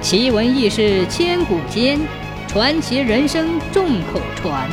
[0.00, 1.98] 奇闻异事千古间，
[2.46, 4.70] 传奇人生众口传。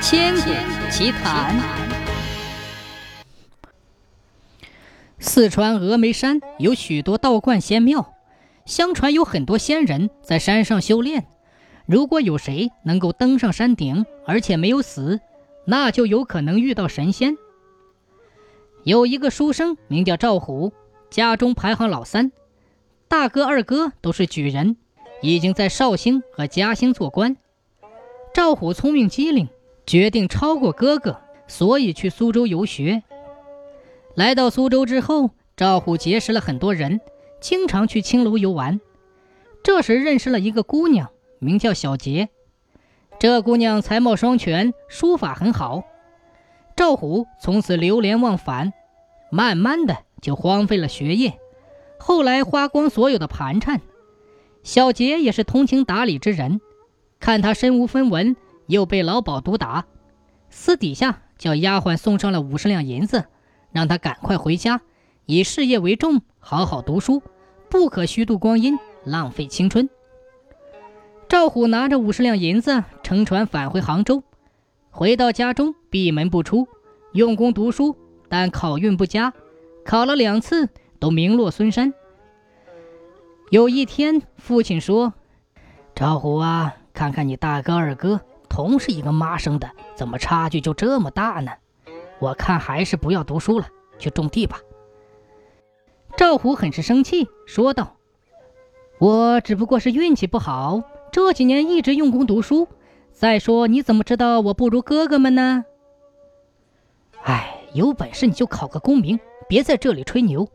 [0.00, 0.50] 千古
[0.90, 1.54] 奇谈。
[5.18, 8.14] 四川峨眉山有许多道观仙庙，
[8.64, 11.26] 相传有很多仙人在山上修炼。
[11.84, 15.20] 如果有谁能够登上山顶，而且没有死，
[15.66, 17.36] 那就有可能遇到神仙。
[18.84, 20.72] 有一个书生名叫赵虎，
[21.10, 22.32] 家中排行老三。
[23.08, 24.76] 大哥、二哥都是举人，
[25.22, 27.36] 已经在绍兴和嘉兴做官。
[28.34, 29.48] 赵虎聪明机灵，
[29.86, 33.02] 决定超过哥哥，所以去苏州游学。
[34.16, 37.00] 来到苏州之后，赵虎结识了很多人，
[37.40, 38.80] 经常去青楼游玩。
[39.62, 42.28] 这时认识了一个姑娘，名叫小杰。
[43.18, 45.84] 这姑娘才貌双全，书法很好。
[46.74, 48.72] 赵虎从此流连忘返，
[49.30, 51.38] 慢慢的就荒废了学业。
[51.98, 53.80] 后来花光所有的盘缠，
[54.62, 56.60] 小杰也是通情达理之人，
[57.18, 59.86] 看他身无分文，又被老鸨毒打，
[60.50, 63.24] 私底下叫丫鬟送上了五十两银子，
[63.72, 64.80] 让他赶快回家，
[65.24, 67.22] 以事业为重，好好读书，
[67.68, 69.88] 不可虚度光阴，浪费青春。
[71.28, 74.22] 赵虎拿着五十两银子，乘船返回杭州，
[74.90, 76.68] 回到家中闭门不出，
[77.12, 77.96] 用功读书，
[78.28, 79.32] 但考运不佳，
[79.84, 80.68] 考了两次。
[80.98, 81.94] 都名落孙山。
[83.50, 85.14] 有一天，父亲说
[85.94, 91.52] ：“赵虎啊，看看你大哥、二哥，同是一个妈生的，怎么差距就这么大呢？
[92.18, 94.58] 我看还是不要读书了，去种地吧。”
[96.18, 97.96] 赵虎很是生气，说道
[98.98, 102.66] ：“我只不过是运气不好，这几年一直用功读书。
[103.12, 105.64] 再说，你怎么知道我不如哥哥们呢？
[107.22, 110.48] 哎，有本事你就考个功名，别在这里吹牛。”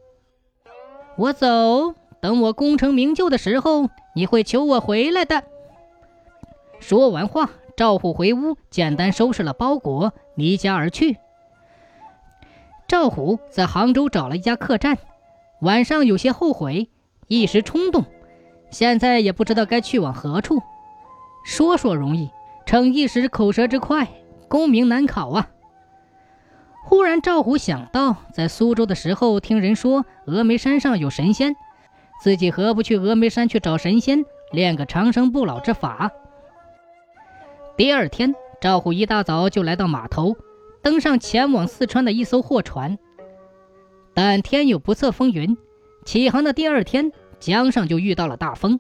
[1.22, 5.44] 我走，等我功成名就的时候，你会求我回来的。
[6.80, 11.17] 说完话，赵虎回屋，简单收拾了包裹，离家而去。
[12.87, 14.98] 赵虎在杭州找了一家客栈，
[15.61, 16.89] 晚上有些后悔，
[17.27, 18.04] 一时冲动，
[18.71, 20.60] 现在也不知道该去往何处。
[21.45, 22.31] 说说容易，
[22.65, 24.08] 逞一时口舌之快，
[24.48, 25.52] 功名难考啊。
[26.83, 31.55] 忽然，赵虎想到，在苏州的时候听人说峨眉山上有神仙，
[32.21, 36.11] 自己何不去峨眉山去找神仙，练个长生不老之法？
[37.77, 40.36] 第二天，赵虎一大早就来到码头，
[40.81, 42.98] 登上前往四川的一艘货船。
[44.13, 45.58] 但天有不测风云，
[46.03, 48.80] 起航的第二天，江上就遇到了大风，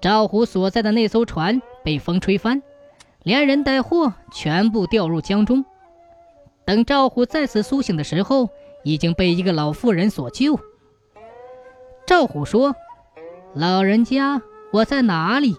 [0.00, 2.62] 赵虎所在的那艘船被风吹翻，
[3.22, 5.64] 连人带货全部掉入江中。
[6.66, 8.50] 等赵虎再次苏醒的时候，
[8.82, 10.58] 已经被一个老妇人所救。
[12.04, 12.74] 赵虎说
[13.54, 15.56] ：“老人家，我在哪里？”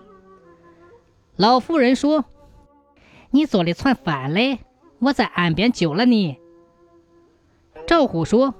[1.37, 2.25] 老妇人说
[3.31, 4.59] ：“你坐的船翻了，
[4.99, 6.37] 我在岸边救了你。”
[7.87, 8.53] 赵虎说：“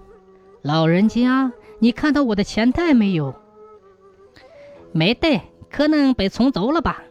[0.63, 3.35] 老人家，你看到我的钱袋没有
[4.93, 7.03] ？”“没带，可能被冲走了吧。”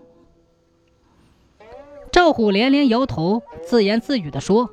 [2.10, 4.70] 赵虎连连摇头，自言自语地说。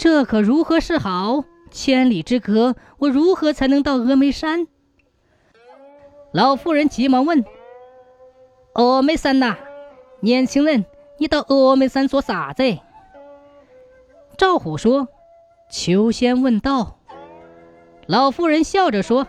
[0.00, 1.44] 这可如何是好？
[1.70, 4.66] 千里之隔，我如何才能到峨眉山？
[6.32, 7.44] 老妇人急忙问
[8.72, 9.58] ：“峨眉山呐，
[10.20, 10.86] 年轻人，
[11.18, 12.78] 你到峨眉山做啥子？”
[14.38, 15.08] 赵虎说
[15.70, 16.96] ：“求仙问道。”
[18.08, 19.24] 老妇人笑着说：“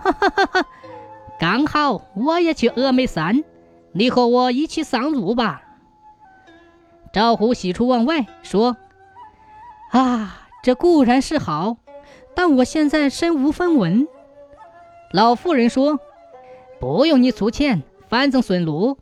[0.00, 0.66] 哈哈哈哈，
[1.38, 3.44] 刚好我也去峨眉山，
[3.92, 5.62] 你和我一起上路吧。”
[7.12, 8.78] 赵虎喜出望外说。
[9.92, 11.76] 啊，这固然是好，
[12.34, 14.08] 但我现在身无分文。
[15.12, 16.00] 老妇人说
[16.80, 18.96] ：“不用你出钱，反正顺路。”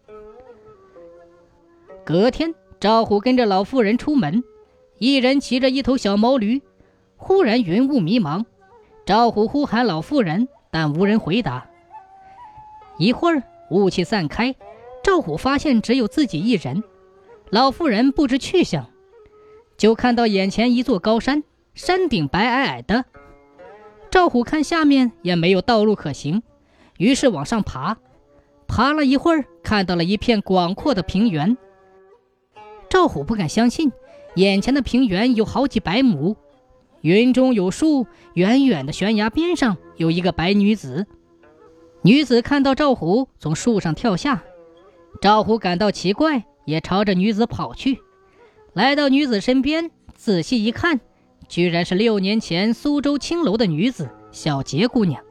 [2.05, 4.43] 隔天，赵虎跟着老妇人出门，
[4.99, 6.61] 一人骑着一头小毛驴。
[7.17, 8.45] 忽然云雾迷茫，
[9.07, 11.69] 赵虎呼喊老妇人，但无人回答。
[12.99, 14.57] 一会儿，雾气散开，
[15.05, 16.83] 赵虎发现只有自己一人，
[17.51, 18.90] 老妇人不知去向。
[19.81, 21.43] 就看到眼前一座高山，
[21.73, 23.07] 山顶白皑皑的。
[24.11, 26.43] 赵虎看下面也没有道路可行，
[26.99, 27.97] 于是往上爬。
[28.69, 31.57] 爬了一会儿，看到了一片广阔的平原。
[32.91, 33.91] 赵虎不敢相信，
[34.35, 36.37] 眼前的平原有好几百亩，
[37.01, 41.07] 云中有树，远远的悬崖边上有一个白女子。
[42.03, 44.43] 女子看到赵虎从树上跳下，
[45.23, 47.99] 赵虎感到奇怪，也朝着女子跑去。
[48.73, 51.01] 来到女子身边，仔细一看，
[51.49, 55.23] 居然是六年前苏州青楼的女子小杰姑娘。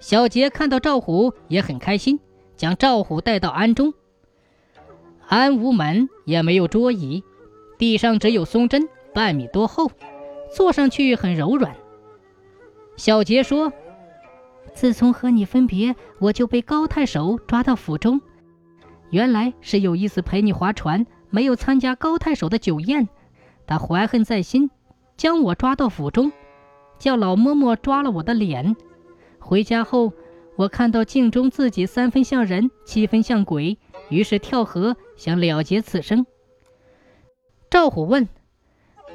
[0.00, 2.18] 小杰看到赵虎也很开心，
[2.56, 3.94] 将赵虎带到庵中。
[5.28, 7.22] 庵无门，也没有桌椅，
[7.78, 9.92] 地上只有松针，半米多厚，
[10.52, 11.76] 坐上去很柔软。
[12.96, 13.72] 小杰说
[14.74, 18.20] ：“自从和你分别，我就被高太守抓到府中。
[19.10, 23.08] 原来是有一次陪你划船，没有参加高太守的酒宴，
[23.66, 24.70] 他怀恨在心，
[25.16, 26.32] 将我抓到府中，
[26.98, 28.76] 叫老嬷嬷抓了我的脸。
[29.38, 30.12] 回家后，
[30.56, 33.78] 我看到镜中自己三分像人，七分像鬼，
[34.08, 36.26] 于是跳河想了结此生。”
[37.70, 38.28] 赵虎问：“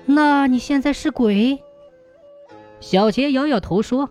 [0.06, 1.64] 那你现在是鬼？”
[2.80, 4.10] 小杰摇摇头说：“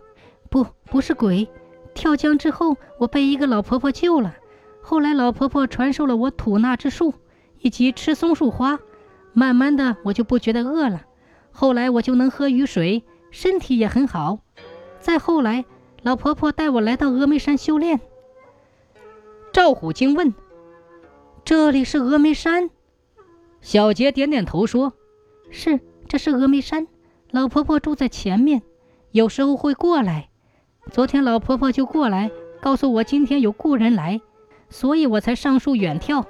[0.51, 1.49] 不，不是鬼。
[1.95, 4.35] 跳江之后，我被一个老婆婆救了。
[4.81, 7.15] 后来老婆婆传授了我吐纳之术，
[7.63, 8.79] 以及吃松树花。
[9.33, 11.03] 慢慢的，我就不觉得饿了。
[11.51, 14.41] 后来我就能喝雨水，身体也很好。
[15.01, 15.65] 再后来，
[16.03, 18.01] 老婆婆带我来到峨眉山修炼。”
[19.53, 20.35] 赵虎惊问
[21.45, 22.71] ：“这里是峨眉山？”
[23.61, 24.93] 小杰点点头说
[25.51, 26.87] ：“是，这是峨眉山。”
[27.31, 28.63] 老婆婆住在前面，
[29.11, 30.29] 有时候会过来。
[30.91, 32.31] 昨天老婆婆就过来，
[32.61, 34.21] 告诉我今天有故人来，
[34.69, 36.27] 所以我才上树远眺。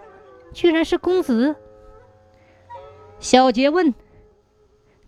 [0.52, 1.56] 居然是公子。
[3.19, 3.94] 小杰问：“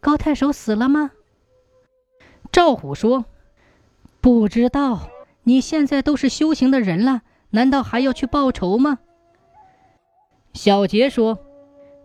[0.00, 1.12] 高太守死了吗？”
[2.52, 3.24] 赵虎说
[4.20, 5.10] ：“不知道。
[5.42, 8.98] 你现在都是修行的人了，难道还要去报仇吗？”
[10.54, 11.38] 小杰说：“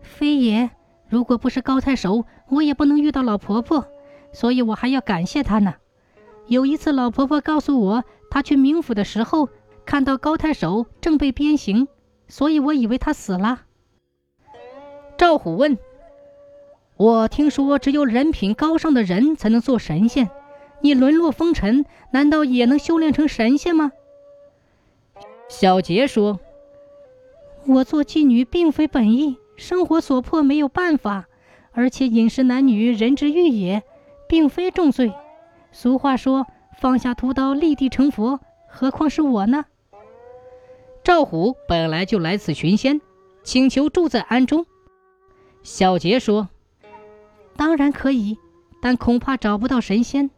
[0.02, 0.70] 非也。”
[1.08, 3.86] 如果不是高太守，我也不能遇到老婆婆，
[4.32, 5.74] 所以我还要感谢她呢。
[6.46, 9.48] 有一次，老婆婆告诉我，她去冥府的时候
[9.84, 11.88] 看到高太守正被鞭刑，
[12.30, 13.62] 所以我以为他死了。
[15.18, 15.76] 赵虎问
[16.96, 20.30] ：“我听说只有人品高尚的人才能做神仙，
[20.80, 23.92] 你沦落风尘，难道也能修炼成神仙吗？”
[25.50, 26.40] 小杰说
[27.66, 31.28] ：“我做妓女并非本意。”生活所迫，没有办法，
[31.72, 33.82] 而且饮食男女，人之欲也，
[34.26, 35.12] 并非重罪。
[35.70, 36.46] 俗话说
[36.80, 39.66] ：“放下屠刀，立地成佛。”何况是我呢？
[41.02, 43.00] 赵虎本来就来此寻仙，
[43.42, 44.66] 请求住在庵中。
[45.62, 46.48] 小杰说
[47.56, 48.38] ：“当然可以，
[48.82, 50.30] 但恐怕找不到神仙。”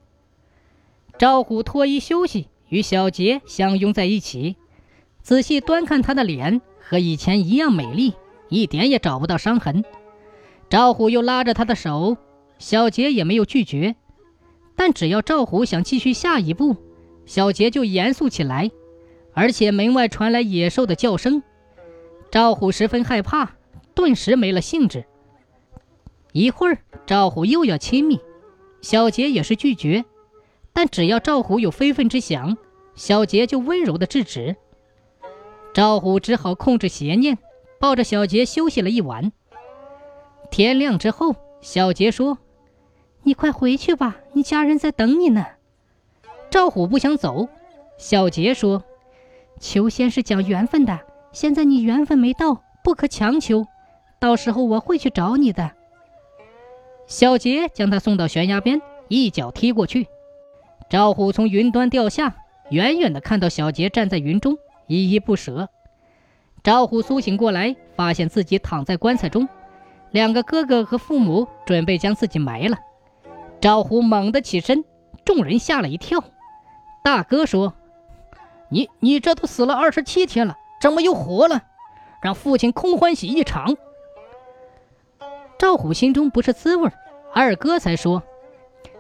[1.18, 4.56] 赵虎脱衣休息，与小杰相拥在一起，
[5.20, 8.14] 仔细端看他的脸，和以前一样美丽。
[8.48, 9.82] 一点也找不到伤痕。
[10.68, 12.18] 赵虎又拉着他的手，
[12.58, 13.96] 小杰也没有拒绝。
[14.76, 16.76] 但只要赵虎想继续下一步，
[17.24, 18.70] 小杰就严肃起来。
[19.34, 21.42] 而且门外传来野兽的叫声，
[22.30, 23.52] 赵虎十分害怕，
[23.94, 25.04] 顿时没了兴致。
[26.32, 28.20] 一会儿，赵虎又要亲密，
[28.80, 30.04] 小杰也是拒绝。
[30.72, 32.56] 但只要赵虎有非分之想，
[32.94, 34.56] 小杰就温柔的制止。
[35.74, 37.38] 赵虎只好控制邪念。
[37.82, 39.32] 抱着小杰休息了一晚。
[40.52, 42.38] 天亮之后，小杰说
[43.24, 45.44] ：“你快回去吧，你家人在等你呢。”
[46.48, 47.48] 赵虎不想走。
[47.98, 48.84] 小杰说
[49.62, 50.98] ：“求仙是讲缘分的，
[51.30, 53.64] 现在你缘分没到，不可强求。
[54.18, 55.70] 到时候我会去找你的。”
[57.06, 60.08] 小杰将他送到悬崖边，一脚踢过去。
[60.90, 62.34] 赵虎从云端掉下，
[62.70, 65.68] 远远的看到小杰站在云中，依依不舍。
[66.64, 69.48] 赵虎苏醒过来，发现自己躺在棺材中，
[70.10, 72.76] 两个哥哥和父母准备将自己埋了。
[73.60, 74.84] 赵虎猛地起身，
[75.24, 76.24] 众人吓了一跳。
[77.04, 77.74] 大哥说
[78.72, 81.62] ：“你你这都死了二十七天了，怎么又活了？
[82.22, 83.76] 让父亲空欢喜一场。”
[85.58, 86.90] 赵虎心中不是滋味。
[87.34, 88.22] 二哥才说：“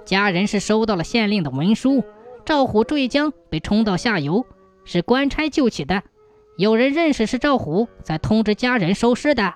[0.04, 2.04] 家人是收到了县令的文书，
[2.44, 4.44] 赵虎坠江被冲到下游，
[4.84, 6.02] 是官差救起的。”
[6.58, 9.54] 有人认识是赵虎，才通知家人收尸的。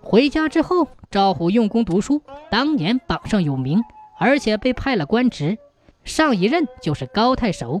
[0.00, 2.20] 回家之后，赵虎用功读书，
[2.50, 3.80] 当年榜上有名，
[4.18, 5.58] 而且被派了官职，
[6.02, 7.80] 上一任就是高太守。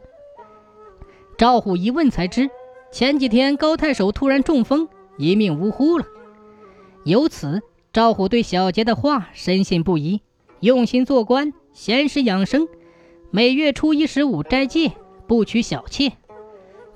[1.36, 2.50] 赵虎一问才知，
[2.90, 6.04] 前几天高太守突然中风，一命呜呼了。
[7.04, 7.62] 由此，
[7.92, 10.20] 赵虎对小杰的话深信不疑，
[10.60, 12.68] 用心做官，闲时养生，
[13.30, 14.92] 每月初一十五斋戒，
[15.26, 16.12] 不娶小妾。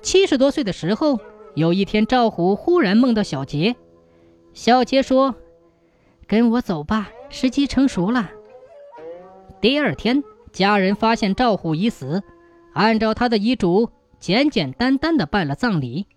[0.01, 1.19] 七十多岁的时候，
[1.55, 3.75] 有一天，赵虎忽然梦到小杰。
[4.53, 5.35] 小杰说
[6.25, 8.31] ：“跟我走吧，时机成熟了。”
[9.59, 12.23] 第二天，家人发现赵虎已死，
[12.73, 16.07] 按照他的遗嘱，简简单单的办了葬礼。